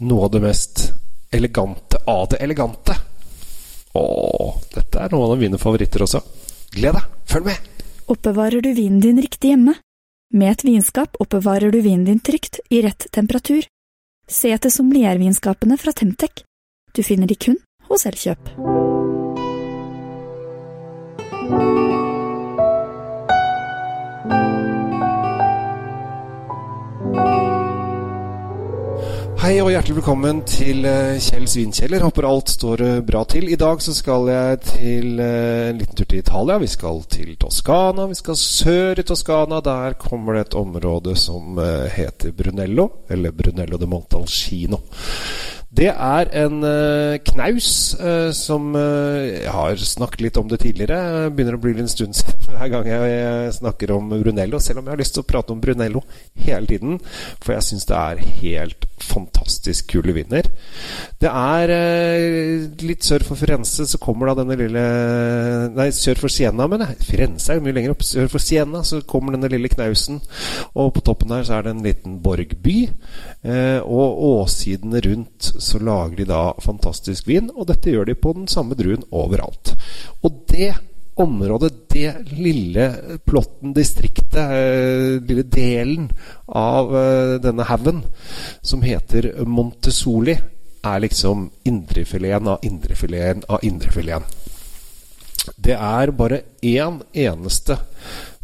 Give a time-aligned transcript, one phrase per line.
[0.00, 0.82] noe av det mest
[1.30, 2.96] elegante av det elegante.
[3.94, 4.04] Å,
[4.74, 6.22] dette er noen av mine favoritter også.
[6.74, 7.70] Gled deg, følg med!
[8.10, 9.76] Oppbevarer du vinen din riktig hjemme?
[10.34, 13.66] Med et vinskap oppbevarer du vinen din trygt, i rett temperatur.
[14.30, 16.44] Se etter sommeliervinskapene fra Temtec.
[16.94, 17.58] Du finner de kun
[17.90, 18.69] hos Elkjøp.
[29.50, 32.04] Hei og hjertelig velkommen til eh, Kjell Svinkjeller.
[32.06, 33.48] Håper alt står eh, bra til.
[33.50, 36.60] I dag så skal jeg til eh, en liten tur til Italia.
[36.62, 38.04] Vi skal til Toskana.
[38.06, 39.58] Vi skal sør i Toskana.
[39.66, 41.58] Der kommer det et område som
[41.90, 44.78] heter Brunello, eller Brunello de Montalcino.
[45.66, 46.62] Det er en
[47.26, 47.72] knaus
[48.34, 51.26] som Jeg har snakket litt om det tidligere.
[51.34, 54.62] Begynner å bli en stund siden hver gang jeg snakker om Brunello.
[54.62, 56.06] Selv om jeg har lyst til å prate om Brunello
[56.38, 57.02] hele tiden.
[57.42, 60.46] For jeg syns det er helt fantastisk kule vinner.
[61.20, 61.72] Det er
[62.84, 64.84] litt sør for Firenze så kommer da denne lille
[65.76, 67.06] Nei, sør for Siena, mener jeg.
[67.08, 68.04] Firenze er mye lenger opp.
[68.06, 70.20] Sør for Siena så kommer denne lille knausen.
[70.74, 72.78] Og på toppen her så er det en liten borgby.
[73.80, 78.48] og åssidene rundt så lager de da fantastisk vin, og dette gjør de på den
[78.50, 79.74] samme druen overalt.
[80.24, 80.74] Og det
[81.20, 82.86] området, det lille
[83.26, 86.08] plotten, distriktet, eh, lille delen
[86.46, 88.02] av eh, denne haugen
[88.62, 90.38] som heter Montesoli,
[90.80, 94.38] er liksom indrefileten av indrefileten av indrefileten.
[95.56, 97.76] Det er bare én eneste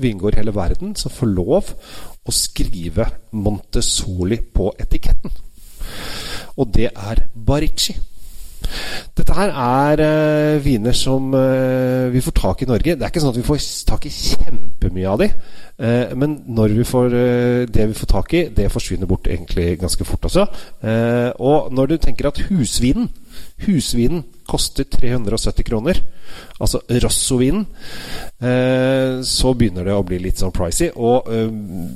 [0.00, 1.72] vingård i hele verden som får lov
[2.24, 5.42] å skrive Montesoli på etiketten
[6.56, 7.94] og det er Barici.
[9.12, 12.94] Dette her er uh, viner som uh, vi får tak i i Norge.
[12.96, 15.28] Det er ikke sånn at vi får tak i kjempemye av de.
[15.76, 17.16] Uh, men når vi får
[17.68, 20.46] det vi får tak i, det forsvinner bort egentlig ganske fort også.
[21.38, 23.10] og når du tenker at husvinen
[23.62, 26.00] Husvinen koster 370 kroner,
[26.60, 27.64] altså Rosso-vinen,
[29.24, 30.90] så begynner det å bli litt sånn pricy.
[30.92, 31.30] Og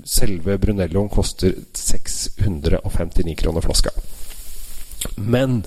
[0.07, 3.93] selve Brunelloen koster 659 kroner flaska.
[5.27, 5.61] Men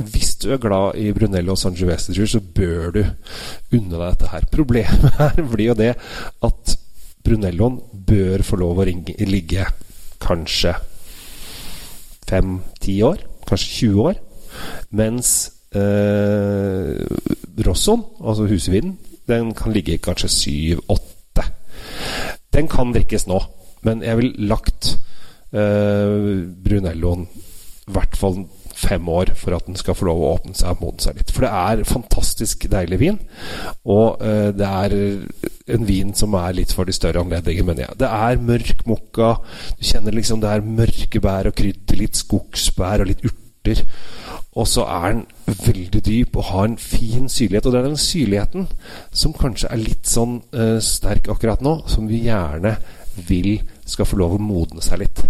[0.00, 3.02] hvis du er glad i Brunello og Sangiovese, så bør du
[3.76, 4.48] unne deg dette her.
[4.52, 5.92] Problemet her blir jo det
[6.48, 6.76] at
[7.26, 9.66] Brunelloen bør få lov å ringe, ligge
[10.22, 10.76] kanskje
[12.26, 14.20] fem-ti år, kanskje 20 år.
[14.96, 15.32] Mens
[15.76, 16.94] eh,
[17.66, 18.96] Rossoen, altså husvinen,
[19.26, 21.44] den kan ligge kanskje syv-åtte.
[22.54, 23.40] Den kan drikkes nå,
[23.84, 24.94] men jeg vil lagt
[25.52, 28.40] eh, Brunelloen i hvert fall
[28.86, 31.32] fem år for at den skal få lov å åpne seg og modne seg litt.
[31.34, 33.18] For det er fantastisk deilig vin.
[33.84, 34.96] Og uh, det er
[35.76, 38.00] en vin som er litt for de større anledninger, mener jeg.
[38.02, 39.32] Det er mørk mokka.
[39.78, 43.82] Du kjenner liksom det er mørke bær og krydder, litt skogsbær og litt urter.
[44.56, 45.24] Og så er den
[45.66, 47.66] veldig dyp og har en fin syrlighet.
[47.66, 48.68] Og det er den syrligheten
[49.12, 52.76] som kanskje er litt sånn uh, sterk akkurat nå, som vi gjerne
[53.26, 53.58] vil
[53.88, 55.24] skal få lov å modne seg litt.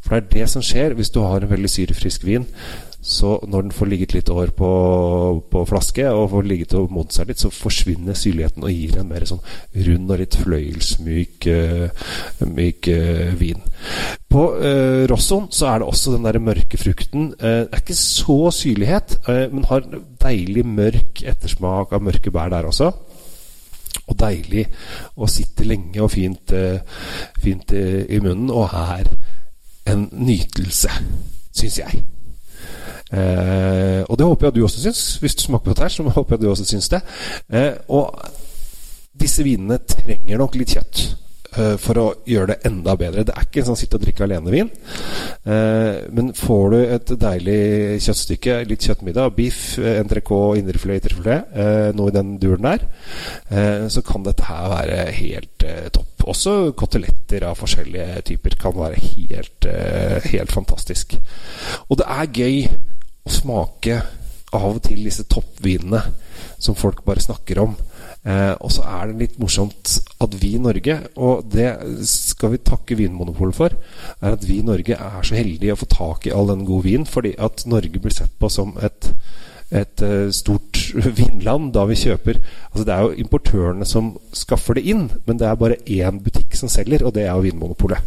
[0.00, 2.46] For det er det som skjer hvis du har en veldig syrefrisk vin.
[3.00, 4.70] Så når den får ligget litt år på,
[5.48, 9.08] på flaske og får ligget og modnet seg litt, så forsvinner syrligheten og gir en
[9.08, 9.40] mer sånn
[9.86, 12.04] rund og litt fløyelsmyk uh,
[12.44, 13.64] myk, uh, vin.
[14.28, 17.32] På uh, Rossoen så er det også den der mørke frukten.
[17.40, 19.16] Uh, det er ikke så syrlighet,
[19.54, 19.88] men har
[20.20, 22.92] deilig mørk ettersmak av mørke bær der også.
[24.10, 24.66] Og deilig
[25.16, 26.52] å sitte lenge og fint,
[27.42, 29.10] fint i munnen, og er
[29.90, 30.92] en nytelse,
[31.56, 32.02] syns jeg.
[33.10, 35.16] Eh, og det håper jeg du også syns.
[35.22, 37.02] Hvis du smaker på dette, så håper jeg du også syns det.
[37.52, 38.14] Eh, og
[39.20, 41.00] disse vinene trenger nok litt kjøtt
[41.58, 43.24] eh, for å gjøre det enda bedre.
[43.26, 44.70] Det er ikke en sånn sitte og drikke alene-vin.
[45.40, 47.60] Uh, men får du et deilig
[48.04, 52.86] kjøttstykke, litt kjøttmiddag, biff, entrecôte, indrefilet, ytterfilet, eh, noe i den duren der,
[53.90, 55.64] så kan dette her være helt
[55.96, 56.26] topp.
[56.30, 59.66] Også koteletter av forskjellige typer kan være helt,
[60.30, 61.16] helt fantastisk.
[61.88, 62.58] Og det er gøy
[63.26, 64.00] å smake
[64.56, 66.00] av og til disse toppvinene
[66.60, 67.76] som folk bare snakker om.
[68.26, 71.70] Eh, og så er det litt morsomt at vi i Norge, og det
[72.08, 73.76] skal vi takke Vinmonopolet for,
[74.20, 76.88] er at vi i Norge er så heldige å få tak i all den gode
[76.90, 79.12] vin, fordi at Norge blir sett på som et
[79.70, 80.80] et uh, stort
[81.20, 85.46] vinland da vi kjøper Altså Det er jo importørene som skaffer det inn, men det
[85.46, 88.02] er bare én butikk som selger, og det er jo Vinmonopolet.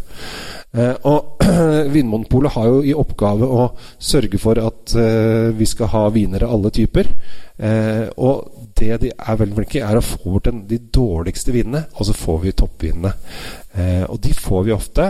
[0.74, 1.44] Eh, og
[1.94, 3.68] Vinmonopolet har jo i oppgave å
[4.02, 7.10] sørge for at eh, vi skal ha viner av alle typer.
[7.54, 12.10] Eh, og det de er veldig flinke er å få bort de dårligste vinene, og
[12.10, 13.14] så får vi toppvinene.
[14.10, 15.06] Og de får vi ofte,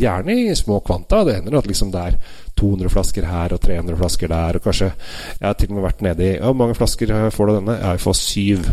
[0.00, 1.18] gjerne i små kvanta.
[1.26, 2.14] Det hender at liksom det er
[2.56, 4.56] 200 flasker her og 300 flasker der.
[4.56, 7.76] Og kanskje Jeg har til og med vært nedi Hvor mange flasker får du denne?
[7.80, 8.70] Jeg får syv.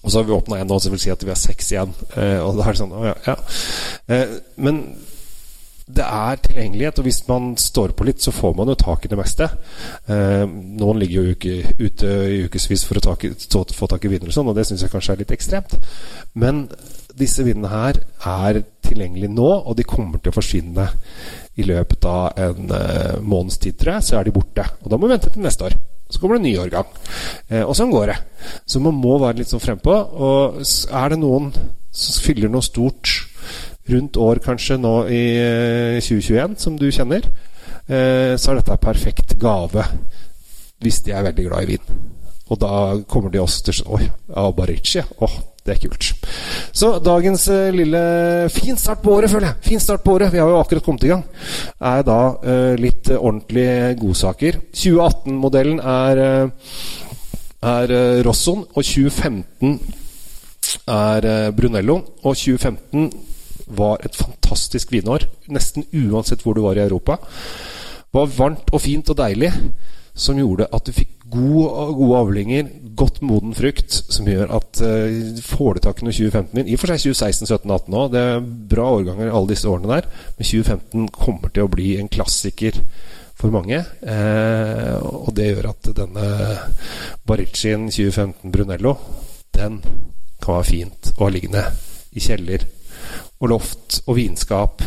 [0.00, 1.94] Og så har vi åpna én nå, som vil si at vi har seks igjen.
[2.16, 3.16] Eh, og da er det sånn Å ja.
[3.26, 3.36] ja.
[4.08, 4.82] Eh, men
[5.90, 9.10] det er tilgjengelighet, og hvis man står på litt, så får man jo tak i
[9.10, 9.48] det meste.
[10.06, 14.12] Eh, noen ligger jo uke, ute i ukevis for å tak, så, få tak i
[14.12, 15.76] viner og sånn, og det syns jeg kanskje er litt ekstremt.
[16.38, 16.66] Men
[17.18, 18.00] disse vinene her
[18.30, 20.86] er tilgjengelige nå, og de kommer til å forsvinne
[21.60, 24.06] i løpet av en eh, måneds tid, tror jeg.
[24.06, 24.66] Så er de borte.
[24.84, 25.80] Og da må vi vente til neste år.
[26.10, 26.86] Så kommer det en ny årgang.
[27.48, 28.18] Eh, og sånn går det.
[28.66, 29.94] Så man må være litt sånn frempå.
[29.94, 31.52] Og er det noen
[31.90, 33.12] som fyller noe stort
[33.90, 35.22] rundt år kanskje nå i
[36.02, 37.26] 2021, eh, som du kjenner,
[37.88, 39.86] eh, så er dette en perfekt gave
[40.80, 42.02] hvis de er veldig glad i vin.
[42.50, 42.72] Og da
[43.06, 44.06] kommer de også til sånn Oi,
[44.42, 45.02] Abarici.
[45.22, 45.36] Åh,
[45.66, 46.12] det er kult.
[46.72, 48.00] Så dagens uh, lille
[48.54, 49.56] Fin start på året, føler jeg.
[49.68, 50.32] Fin start på året.
[50.32, 51.24] Vi har jo akkurat kommet i gang.
[51.80, 54.60] Er da uh, litt uh, ordentlige godsaker.
[54.74, 56.22] 2018-modellen er,
[57.70, 57.96] er
[58.26, 59.78] Rosson, og 2015
[60.90, 62.00] er Brunello.
[62.22, 63.10] Og 2015
[63.76, 65.26] var et fantastisk vinår.
[65.52, 67.18] Nesten uansett hvor du var i Europa.
[67.20, 69.52] Det Var varmt og fint og deilig
[70.14, 72.68] som gjorde at du fikk gode, gode avlinger,
[72.98, 76.76] godt moden frukt, som gjør at uh, får du tak i noe 2015 min I
[76.76, 78.10] og for seg 2016, 17, 18 òg.
[78.14, 80.10] Det er bra årganger alle disse årene der.
[80.36, 82.80] Men 2015 kommer til å bli en klassiker
[83.40, 83.80] for mange.
[83.80, 86.26] Eh, og det gjør at denne
[87.28, 88.96] Baricin 2015 Brunello,
[89.56, 89.80] den
[90.40, 91.64] kan være fint å ha liggende
[92.16, 92.66] i kjeller
[93.40, 94.84] og loft og vinskap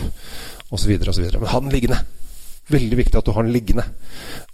[0.73, 0.93] osv.
[1.09, 1.25] osv.
[1.39, 2.03] Men ha den liggende.
[2.71, 3.83] Veldig viktig at du har den liggende,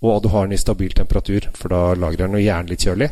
[0.02, 1.46] og at du har den i stabil temperatur.
[1.54, 3.10] For da lagrer den gjerne litt kjølig,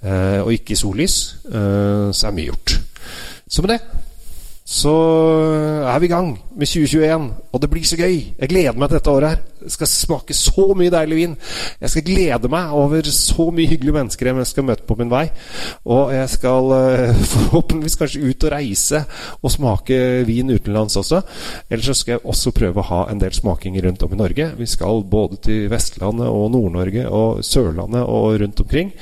[0.00, 1.18] eh, og ikke i sollys.
[1.50, 2.78] Eh, så er mye gjort.
[3.52, 4.01] Så med det
[4.62, 4.92] så
[5.90, 8.14] er vi i gang med 2021, og det blir så gøy.
[8.38, 9.40] Jeg gleder meg til dette året her.
[9.62, 11.34] Jeg skal smake så mye deilig vin.
[11.82, 15.24] Jeg skal glede meg over så mye hyggelige mennesker jeg skal møte på min vei.
[15.82, 19.02] Og jeg skal uh, forhåpentligvis kanskje ut og reise
[19.40, 19.98] og smake
[20.30, 21.24] vin utenlands også.
[21.68, 24.50] Ellers så skal jeg også prøve å ha en del smakinger rundt om i Norge.
[24.62, 28.94] Vi skal både til Vestlandet og Nord-Norge og Sørlandet og rundt omkring.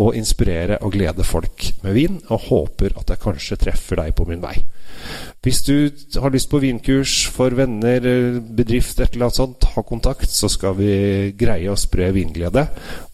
[0.00, 2.22] Og inspirere og glede folk med vin.
[2.32, 4.56] Og håper at jeg kanskje treffer deg på min vei.
[5.42, 5.90] Hvis du
[6.22, 8.04] har lyst på vinkurs for venner,
[8.54, 10.92] bedrift, et eller annet sånt, ta kontakt, så skal vi
[11.34, 12.62] greie å spre vinglede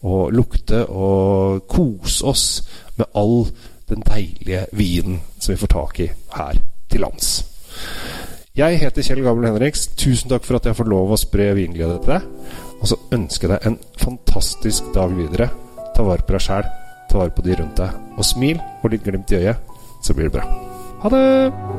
[0.05, 2.45] og lukte og kose oss
[2.99, 3.47] med all
[3.89, 6.61] den deilige vinen som vi får tak i her
[6.91, 7.31] til lands.
[8.59, 9.87] Jeg heter Kjell Gabel Henriks.
[9.97, 12.55] Tusen takk for at jeg får lov å spre vinglede til deg.
[12.77, 15.49] Og så ønsker jeg deg en fantastisk dag videre.
[15.95, 16.71] Ta vare på deg sjæl,
[17.09, 20.29] ta vare på de rundt deg, og smil og litt glimt i øyet, så blir
[20.29, 20.49] det bra.
[21.01, 21.78] Ha det!